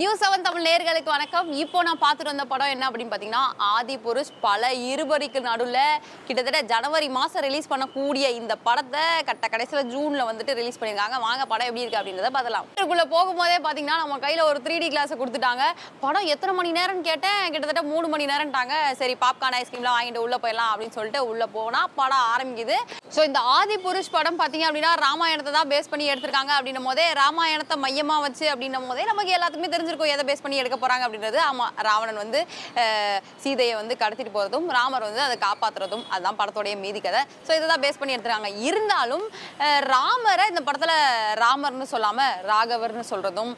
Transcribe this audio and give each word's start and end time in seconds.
News 0.00 0.20
seven 0.22 0.44
Tamil 0.44 0.64
நேர்களுக்கு 0.66 1.10
வணக்கம். 1.14 1.48
இப்போ 1.62 1.78
நான் 1.86 2.00
பார்த்துட்டு 2.02 2.30
வந்த 2.30 2.44
படம் 2.50 2.70
என்ன 2.74 2.84
அப்படின்னு 2.88 3.10
பார்த்தீங்கன்னா 3.12 3.42
ஆதி 3.70 3.96
புருஷ் 4.04 4.30
பல 4.44 4.70
இருபறிக்கு 4.90 5.40
நடுவில் 5.46 5.98
கிட்டத்தட்ட 6.26 6.60
ஜனவரி 6.70 7.08
மாதம் 7.16 7.44
ரிலீஸ் 7.46 7.68
பண்ணக்கூடிய 7.72 8.26
இந்த 8.40 8.54
படத்தை 8.66 9.02
கட்ட 9.28 9.46
கடைசியில் 9.54 9.88
ஜூனில் 9.94 10.26
வந்துட்டு 10.28 10.54
ரிலீஸ் 10.60 10.78
பண்ணியிருக்காங்க. 10.82 11.16
வாங்க 11.24 11.42
படம் 11.50 11.68
எப்படி 11.70 11.82
இருக்கு 11.84 11.98
அப்படின்றத 12.00 12.30
பார்த்தலாம் 12.36 12.68
இதுக்குள்ளே 12.76 13.04
போகும்போதே 13.14 13.58
பார்த்தீங்கன்னா 13.66 13.98
நம்ம 14.02 14.16
கையில் 14.24 14.42
ஒரு 14.50 14.62
த்ரீ 14.66 14.78
டி 14.84 14.88
கிளாஸை 14.94 15.18
கொடுத்துட்டாங்க. 15.22 15.66
படம் 16.04 16.30
எத்தனை 16.34 16.54
மணி 16.60 16.72
நேரம்னு 16.78 17.04
கேட்டேன். 17.10 17.42
கிட்டத்தட்ட 17.56 17.82
மூணு 17.92 18.08
மணி 18.14 18.30
நேரம்ட்டாங்க. 18.32 18.72
சரி 19.02 19.16
பாப்கார்ன் 19.24 19.58
ஐஸ்கிரீம்லாம் 19.60 19.98
வாங்கிட்டு 19.98 20.24
உள்ளே 20.24 20.40
போயிடலாம் 20.44 20.72
அப்படின்னு 20.72 20.98
சொல்லிட்டு 20.98 21.22
உள்ளே 21.32 21.48
போனால் 21.58 21.92
படம் 22.00 22.26
ஆரம்பிக்குது. 22.32 22.78
ஸோ 23.16 23.20
இந்த 23.30 23.42
ஆதி 23.58 23.78
புருஷ் 23.84 24.12
படம் 24.16 24.40
பார்த்தீங்க 24.40 24.68
அப்படின்னா 24.70 24.94
ராமாயணத்தை 25.06 25.54
தான் 25.58 25.70
பேஸ் 25.74 25.92
பண்ணி 25.92 26.10
எடுத்திருக்காங்க 26.14 26.54
அப்படின்னும் 26.58 26.90
போதே 26.92 27.06
ராமாயணத்தை 27.22 27.78
மையமாக 27.86 28.26
வச்சு 28.28 28.48
அப்படின்னும் 28.54 28.90
போதே 28.90 29.06
நமக்கு 29.12 29.36
எல்லாத்துக்குமே 29.38 29.72
தெரிஞ்சு 29.76 29.88
தெரிஞ்சிருக்கும் 29.90 30.14
எதை 30.14 30.24
பேஸ் 30.28 30.42
பண்ணி 30.44 30.60
எடுக்க 30.62 30.76
போகிறாங்க 30.76 31.04
அப்படின்றது. 31.06 31.38
ஆமாம் 31.50 31.72
ராவணன் 31.88 32.20
வந்து 32.22 32.40
சீதையை 33.42 33.74
வந்து 33.80 33.94
கடத்திட்டு 34.02 34.32
போகிறதும் 34.36 34.66
ராமர் 34.76 35.06
வந்து 35.08 35.22
அதை 35.26 35.36
காப்பாற்றுறதும் 35.46 36.04
அதுதான் 36.14 36.38
படத்தோடைய 36.40 36.74
மீதி 36.84 37.00
கதை. 37.06 37.20
ஸோ 37.46 37.50
இதை 37.58 37.66
தான் 37.72 37.82
பேஸ் 37.84 38.00
பண்ணி 38.00 38.14
எடுத்துருக்காங்க. 38.16 38.50
இருந்தாலும் 38.68 39.24
ராமரை 39.92 40.46
இந்த 40.52 40.62
படத்தில் 40.68 40.96
ராமர்னு 41.44 41.88
சொல்லாமல் 41.94 42.34
ராகவர்னு 42.50 43.06
சொல்கிறதும் 43.12 43.52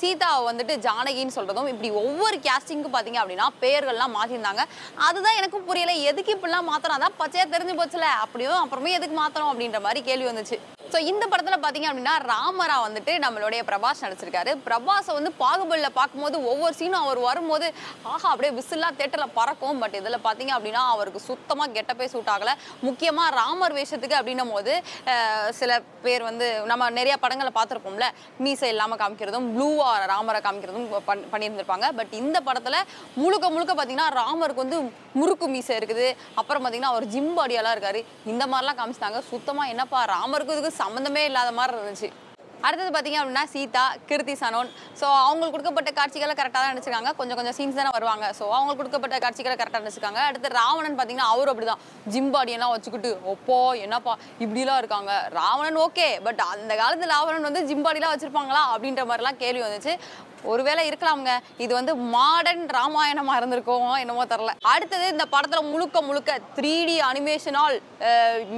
சீதாவை 0.00 0.42
வந்துட்டு 0.50 0.76
ஜானகின்னு 0.86 1.36
சொல்கிறதும் 1.38 1.70
இப்படி 1.72 1.90
ஒவ்வொரு 2.02 2.38
கேஸ்டிங்க்கும் 2.48 2.96
பார்த்தீங்க 2.96 3.20
அப்படின்னா 3.24 3.48
பெயர்கள்லாம் 3.64 4.16
மாற்றிருந்தாங்க 4.18 4.64
அதுதான் 5.08 5.38
எனக்கும் 5.40 5.68
புரியல. 5.70 5.94
எதுக்கு 6.12 6.34
இப்படிலாம் 6.36 6.70
மாற்றணும் 6.72 6.98
அதான் 6.98 7.18
பச்சையாக 7.22 7.52
தெரிஞ்சு 7.54 7.76
போச்சுல. 7.82 8.08
அப்படியும் 8.24 8.62
அப்புறமே 8.62 8.96
எதுக்கு 9.00 9.18
மாற்றணும் 9.22 9.52
அப்படின்ற 9.52 9.80
மாதிரி 9.86 10.02
கேள்வி 10.10 10.28
வந்துச்சு. 10.30 10.58
ஸோ 10.92 10.98
இந்த 11.10 11.24
படத்தில் 11.30 11.62
பார்த்தீங்க 11.62 11.88
அப்படின்னா 11.90 12.14
ராமரா 12.32 12.76
வந்துட்டு 12.86 13.12
நம்மளுடைய 13.24 13.60
பிரபாஸ் 13.68 14.02
நடிச்சிருக்காரு. 14.04 14.50
பிரபாஸை 14.66 15.12
வந்து 15.18 15.30
பாகுபலியில் 15.40 15.96
பார்க்கும்போது 15.98 16.36
ஒவ்வொரு 16.50 16.74
சீனும் 16.80 17.02
அவர் 17.04 17.20
வரும்போது 17.28 17.66
ஆஹா 18.12 18.26
அப்படியே 18.32 18.52
விசிலாக 18.58 18.96
தேட்டரில் 18.98 19.34
பறக்கும். 19.38 19.80
பட் 19.82 19.96
இதில் 20.00 20.24
பார்த்தீங்க 20.26 20.52
அப்படின்னா 20.56 20.82
அவருக்கு 20.94 21.20
சுத்தமாக 21.28 21.74
கெட்டப்பே 21.76 22.08
சூட் 22.12 22.30
ஆகலை. 22.34 22.54
முக்கியமாக 22.86 23.34
ராமர் 23.40 23.76
வேஷத்துக்கு 23.78 24.18
அப்படின்னும் 24.20 24.52
போது 24.56 24.74
சில 25.60 25.80
பேர் 26.04 26.26
வந்து 26.28 26.48
நம்ம 26.72 26.90
நிறைய 26.98 27.16
படங்களை 27.24 27.52
பார்த்துருப்போம்ல 27.58 28.08
மீசை 28.46 28.70
இல்லாமல் 28.74 29.00
காமிக்கிறதும் 29.02 29.48
ப்ளூவாக 29.56 30.06
ராமரை 30.12 30.42
காமிக்கிறதும் 30.46 30.88
பண் 31.10 31.26
பண்ணியிருந்திருப்பாங்க. 31.34 31.88
பட் 31.98 32.14
இந்த 32.22 32.38
படத்தில் 32.48 32.80
முழுக்க 33.22 33.46
முழுக்க 33.56 33.72
பார்த்தீங்கன்னா 33.74 34.08
ராமருக்கு 34.20 34.64
வந்து 34.64 34.80
முறுக்கு 35.20 35.46
மீசை 35.56 35.74
இருக்குது. 35.80 36.08
அப்புறம் 36.40 36.62
பார்த்தீங்கன்னா 36.62 36.94
அவர் 36.94 37.10
ஜிம் 37.12 37.34
பாடியெல்லாம் 37.40 37.76
இருக்காரு. 37.76 38.00
இந்த 38.32 38.44
மாதிரிலாம் 38.52 38.80
காமிச்சிட்டாங்க. 38.80 39.20
சுத்தமாக 39.32 39.72
என்னப்பா 39.74 40.00
ராமருக்கு 40.14 40.54
இதுக்கு 40.56 40.75
சம்மந்தமே 40.82 41.24
இல்லாத 41.30 41.50
மாதிரி 41.58 41.76
இருந்துச்சு. 41.80 42.10
அடுத்தது 42.66 42.90
பார்த்தீங்க 42.94 43.18
அப்படின்னா 43.20 43.42
சீதா 43.52 43.82
கிருத்தி 44.08 44.34
சனோன். 44.42 44.68
ஸோ 45.00 45.06
அவங்களுக்கு 45.24 45.54
கொடுக்கப்பட்ட 45.54 45.90
காட்சிகளை 45.98 46.34
கரெக்டாக 46.38 46.62
தான் 46.62 46.72
நடிச்சிருக்காங்க. 46.72 47.10
கொஞ்சம் 47.18 47.38
கொஞ்சம் 47.38 47.56
சீன்ஸ் 47.58 47.78
தானே 47.78 47.90
வருவாங்க. 47.96 48.26
ஸோ 48.38 48.44
அவங்களுக்கு 48.56 48.80
கொடுக்கப்பட்ட 48.80 49.18
காட்சிகளை 49.24 49.54
கரெக்டாக 49.60 49.82
நடிச்சிருக்காங்க. 49.84 50.22
அடுத்து 50.28 50.50
ராவணன் 50.60 50.96
பார்த்தீங்கன்னா 50.98 51.28
அவரும் 51.32 51.52
அப்படிதான். 51.52 51.82
ஜிம் 52.14 52.32
பாடியெல்லாம் 52.36 52.72
வச்சுக்கிட்டு 52.74 53.10
ஒப்போ 53.32 53.58
என்னப்பா 53.84 54.14
இப்படிலாம் 54.44 54.80
இருக்காங்க. 54.82 55.12
ராவணன் 55.38 55.78
ஓகே 55.86 56.08
பட் 56.28 56.42
அந்த 56.54 56.72
காலத்து 56.82 57.12
ராவணன் 57.14 57.48
வந்து 57.48 57.62
ஜிம் 57.70 57.84
பாடிலாம் 57.86 58.14
வச்சுருப்பாங்களா 58.14 58.64
அப்படின்ற 58.74 59.04
மாதிரிலாம் 59.10 59.40
கேள்வி 59.44 59.62
வந்துச்சு. 59.66 59.94
ஒருவேளை 60.52 60.82
இருக்கலாம்ங்க. 60.90 61.32
இது 61.64 61.72
வந்து 61.78 61.92
மாடர்ன் 62.14 62.64
ராமாயணமா 62.78 63.34
இருந்திருக்கோம் 63.40 63.92
என்னமோ 64.02 64.26
தெரில 64.32 64.54
அடுத்தது 64.74 65.06
இந்த 65.14 65.26
படத்துல 65.34 65.62
முழுக்க 65.72 66.02
முழுக்க 66.08 66.38
த்ரீ 66.58 66.74
டி 66.88 66.96
அனிமேஷனால் 67.10 67.76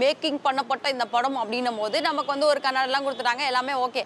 மேக்கிங் 0.03 0.41
பண்ணப்பட்ட 0.47 0.86
இந்த 0.95 1.06
படம் 1.14 1.39
அப்படின்னும் 1.42 1.80
போது 1.83 1.97
நமக்கு 2.08 2.33
வந்து 2.34 2.50
ஒரு 2.53 2.61
கன்னடெல்லாம் 2.67 3.06
கொடுத்துட்டாங்க. 3.06 3.45
எல்லாமே 3.50 3.75
ஓகே 3.86 4.03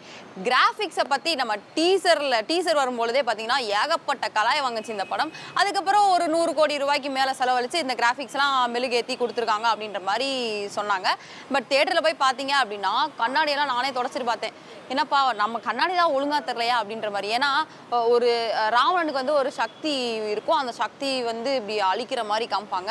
கிராஃபிக்ஸை 0.49 1.07
பற்றி 1.15 1.31
நம்ம 1.41 1.57
டீசரில் 1.79 2.39
டீசர் 2.51 2.81
வரும்பொழுதே 2.83 3.23
பார்த்தீங்கன்னா 3.29 3.61
ஏகப்பட்ட 3.81 4.29
கலாய் 4.39 4.65
வாங்குச்சு 4.67 4.95
இந்த 4.97 5.07
படம். 5.13 5.33
அதுக்கப்புறம் 5.61 6.07
ஒரு 6.15 6.27
நூறு 6.35 6.53
கோடி 6.59 6.81
ரூபாய்க்கு 6.85 7.11
மேலே 7.19 7.35
செலவழித்து 7.41 7.85
இந்த 7.85 7.97
கிராஃபிக்ஸ்லாம் 8.03 8.57
மெழுகேற்றி 8.77 9.17
கொடுத்துருக்காங்க 9.23 9.69
அப்படின்ற 9.73 10.01
மாதிரி 10.11 10.31
சொன்னாங்க. 10.77 11.09
பட் 11.55 11.71
தேட்டரில் 11.73 12.07
போய் 12.07 12.23
பார்த்தீங்க 12.25 12.55
அப்படின்னா 12.63 12.95
கண்ணாடியெல்லாம் 13.23 13.73
நானே 13.75 13.91
தொடச்சிட்டு 13.99 14.31
பார்த்தேன் 14.33 14.57
என்னப்பா 14.93 15.19
நம்ம 15.43 15.59
கண்ணாடி 15.69 15.95
தான் 16.01 16.15
ஒழுங்காக 16.17 16.43
தெரியலையா 16.49 16.77
அப்படின்ற 16.81 17.09
மாதிரி. 17.15 17.29
ஏன்னா 17.37 17.51
ஒரு 18.13 18.29
ராவணனுக்கு 18.75 19.21
வந்து 19.21 19.39
ஒரு 19.41 19.51
சக்தி 19.59 19.95
இருக்கும். 20.33 20.59
அந்த 20.61 20.73
சக்தி 20.81 21.11
வந்து 21.31 21.51
இப்படி 21.59 21.77
அழிக்கிற 21.91 22.21
மாதிரி 22.31 22.47
காமிப்பாங்க. 22.53 22.91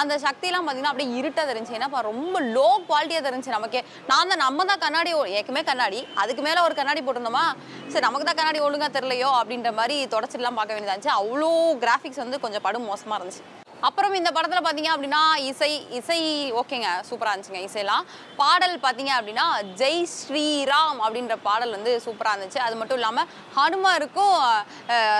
அந்த 0.00 0.14
சக்தியெல்லாம் 0.26 0.64
பார்த்தீங்கன்னா 0.66 0.92
அப்படியே 0.92 1.16
இருட்டாக 1.20 1.46
தெரிஞ்சு 1.52 1.76
ஏன்னா 1.78 2.02
ரொம்ப 2.10 2.36
லோ 2.56 2.68
குவாலிட்டியாக 2.90 3.26
தெரிஞ்சு 3.28 3.56
நமக்கே. 3.56 3.82
நான் 4.10 4.30
தான் 4.32 4.44
நம்ம 4.46 4.66
தான் 4.72 4.82
கண்ணாடி 4.84 5.12
ஏற்கமே 5.38 5.64
கண்ணாடி. 5.70 6.02
அதுக்கு 6.24 6.44
மேலே 6.48 6.60
ஒரு 6.66 6.76
கண்ணாடி 6.80 7.02
போட்டிருந்தோமா? 7.06 7.46
சரி 7.94 8.06
நமக்கு 8.08 8.28
தான் 8.30 8.40
கண்ணாடி 8.40 8.60
ஒழுங்காக 8.68 8.92
தெரியலையோ 8.98 9.32
அப்படின்ற 9.40 9.72
மாதிரி 9.80 9.98
தொடச்சிட்டுலாம் 10.14 10.60
பார்க்க 10.60 10.76
வேண்டியதாக 10.76 10.96
இருந்துச்சு. 10.96 11.18
அவ்வளோ 11.20 11.50
கிராஃபிக்ஸ் 11.84 12.24
வந்து 12.24 12.44
கொஞ்சம் 12.46 12.66
படம் 12.68 12.88
மோசமாக 12.92 13.18
இருந்துச்சு. 13.20 13.44
அப்புறம் 13.86 14.12
இந்த 14.18 14.30
படத்தில் 14.34 14.64
பார்த்தீங்க 14.64 14.90
அப்படின்னா 14.94 15.20
இசை 15.50 15.70
இசை 15.98 16.18
ஓகேங்க 16.60 16.88
சூப்பராக 17.08 17.32
இருந்துச்சுங்க 17.32 17.62
இசையெல்லாம். 17.68 18.04
பாடல் 18.40 18.76
பார்த்தீங்க 18.84 19.12
அப்படின்னா 19.18 19.46
ஜெய் 19.80 20.02
ஸ்ரீராம் 20.16 20.98
அப்படின்ற 21.04 21.36
பாடல் 21.48 21.76
வந்து 21.76 21.94
சூப்பராக 22.04 22.34
இருந்துச்சு. 22.36 22.60
அது 22.66 22.76
மட்டும் 22.80 23.00
இல்லாமல் 23.00 23.30
ஹனுமருக்கும் 23.58 24.36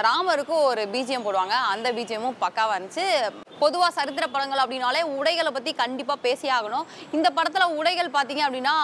ராமருக்கும் 0.09 0.67
ஒரு 0.73 0.85
பிஜிஎம் 0.95 1.27
போடுவாங்க. 1.29 1.57
அந்த 1.75 1.91
பிஜிஎமும் 1.99 2.39
பக்காவாக 2.45 2.77
இருந்துச்சு. 2.79 3.09
பொதுவாக 3.65 3.91
சரித்திர 3.99 4.25
படங்கள் 4.35 4.63
அப்படின்னாலே 4.65 5.03
உடைகளை 5.19 5.51
பற்றி 5.57 5.73
கண்டிப்பாக 5.83 6.19
பேசி 6.27 6.47
ஆகணும். 6.59 6.87
இந்த 7.17 7.29
படத்தில் 7.39 7.77
உடைகள் 7.81 8.15
பார்த்தீங்க 8.17 8.43
அப்படின்னா 8.47 8.75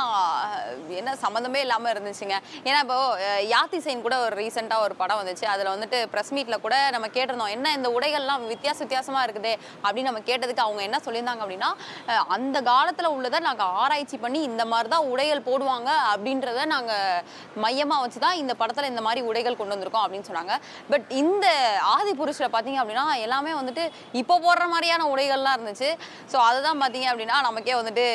என்ன 1.00 1.16
சம்மந்தமே 1.24 1.60
இல்லாமல் 1.66 1.92
இருந்துச்சுங்க. 1.94 2.36
ஏன்னா 2.68 2.78
இப்போ 2.84 2.98
யாத்தி 3.54 3.80
சைன் 3.86 4.04
கூட 4.06 4.16
ஒரு 4.24 4.34
ரீசெண்டாக 4.42 4.86
ஒரு 4.86 4.94
படம் 5.02 5.20
வந்துச்சு. 5.20 5.46
அதில் 5.54 5.72
வந்துட்டு 5.74 6.00
ப்ரெஸ் 6.12 6.32
மீட்டில் 6.36 6.62
கூட 6.66 6.76
நம்ம 6.96 7.06
கேட்டிருந்தோம் 7.16 7.52
என்ன 7.56 7.72
இந்த 7.78 7.90
உடைகள்லாம் 7.96 8.44
வித்தியாச 8.52 8.78
வித்தியாசமாக 8.84 9.24
இருக்குது? 9.28 9.52
அப்படின்னு 9.84 10.10
நம்ம 10.10 10.22
கேட்டதுக்கு 10.30 10.64
அவங்க 10.66 10.82
என்ன 10.88 11.00
சொல்லியிருந்தாங்க 11.06 11.42
அப்படின்னா 11.44 11.70
அந்த 12.36 12.56
காலத்தில் 12.70 13.10
உள்ளதை 13.16 13.40
நாங்கள் 13.48 13.72
ஆராய்ச்சி 13.82 14.18
பண்ணி 14.24 14.42
இந்த 14.50 14.62
மாதிரி 14.72 14.90
தான் 14.94 15.08
உடைகள் 15.12 15.44
போடுவாங்க 15.48 15.90
அப்படின்றத 16.12 16.66
நாங்கள் 16.74 17.22
மையமாக 17.64 18.02
வச்சு 18.04 18.20
தான் 18.26 18.38
இந்த 18.42 18.54
படத்தில் 18.60 18.90
இந்த 18.92 19.04
மாதிரி 19.08 19.20
உடைகள் 19.30 19.58
கொண்டு 19.60 19.74
வந்திருக்கோம் 19.74 20.04
அப்படின்னு 20.06 20.28
சொன்னாங்க. 20.30 20.54
பட் 20.92 21.06
இந்த 21.22 21.46
ஆதி 21.94 22.14
புருஷில் 22.20 22.54
பார்த்தீங்க 22.54 22.80
அப்படின்னா 22.82 23.06
எல்லாமே 23.26 23.54
வந்துட்டு 23.60 23.84
இப்போ 24.22 24.36
போடுற 24.46 24.66
மாதிரியான 24.74 25.06
உடைகள்லாம் 25.14 25.56
இருந்துச்சு. 25.58 25.90
ஸோ 26.32 26.36
அதுதான் 26.48 26.82
பார்த்தீங்க 26.82 27.08
அப்படின்னா 27.12 27.38
நமக்கே 27.48 27.76
வந்துட்டு 27.80 28.06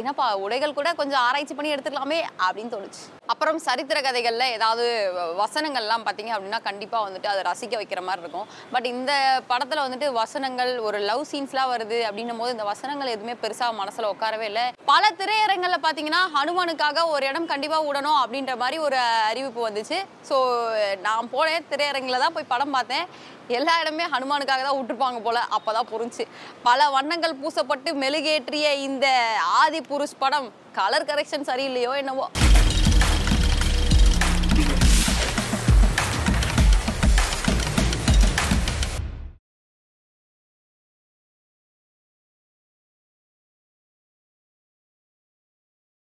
என்னப்பா 0.00 0.26
உடைகள் 0.46 0.78
கூட 0.78 0.92
கொஞ்சம் 1.02 1.24
ஆராய்ச்சி 1.26 1.54
பண்ணி 1.58 1.74
எடுத்துக்கலாமே 1.74 2.20
அப்படின்னு 2.46 2.74
தோணுச்சு. 2.76 3.04
அப்புறம் 3.26 3.58
சரித்திர 3.58 4.00
கதைகளில் 4.00 4.52
ஏதாவது 4.52 5.12
வ- 5.16 5.42
வசனங்கள்லாம் 5.42 6.04
பார்த்தீங்க 6.04 6.30
அப்படின்னா 6.34 6.62
கண்டிப்பாக 6.62 7.10
வந்துட்டு 7.10 7.26
அதை 7.26 7.42
ரசிக்க 7.42 7.72
வைக்கிற 7.72 8.02
மாதிரி 8.02 8.20
இருக்கும். 8.20 8.46
பட் 8.72 8.86
இந்த 8.86 9.40
படத்தில் 9.46 9.78
வந்துட்டு 9.78 10.12
வசனங்கள் 10.12 10.78
ஒரு 10.78 10.98
லவ் 10.98 11.26
சீன்ஸ்லாம் 11.30 11.70
வருது 11.70 11.98
அப்படின்னும் 12.08 12.38
போது 12.38 12.50
இந்த 12.50 12.64
வசனங்கள் 12.64 13.06
எதுவுமே 13.06 13.32
பெருசாக 13.32 13.72
மனசில் 13.72 14.04
உட்காரவே 14.04 14.40
இல்லை. 14.40 14.72
பல 14.84 15.10
திரையரங்களில் 15.10 15.82
பார்த்தீங்கன்னா 15.82 16.20
ஹனுமானுக்காக 16.34 17.06
ஒரு 17.06 17.26
இடம் 17.26 17.46
கண்டிப்பாக 17.46 17.92
விடணும் 17.92 18.18
அப்படின்ற 18.24 18.56
மாதிரி 18.56 18.78
ஒரு 18.78 18.96
அறிவிப்பு 18.96 19.68
வந்துச்சு. 19.68 20.04
ஸோ 20.28 20.36
நான் 21.00 21.30
போனேன் 21.32 21.64
திரையரங்கில் 21.70 22.18
தான் 22.18 22.32
போய் 22.32 22.44
படம் 22.48 22.70
பார்த்தேன். 22.70 23.06
எல்லா 23.48 23.80
இடமே 23.80 24.04
ஹனுமானுக்காக 24.04 24.62
தான் 24.62 24.76
விட்டுருப்பாங்க 24.76 25.20
போல. 25.20 25.46
அப்பதான் 25.56 25.90
புரிஞ்சு. 25.90 26.26
பல 26.62 26.90
வண்ணங்கள் 26.90 27.34
பூசப்பட்டு 27.34 27.92
மெழுகேற்றிய 27.92 28.72
இந்த 28.72 29.06
ஆதி 29.44 29.80
புருஷ் 29.80 30.18
படம் 30.18 30.52
கலர் 30.72 31.04
கரெக்ஷன் 31.04 31.48
சரியில்லையோ 31.50 31.96
என்னவோ. 31.96 32.28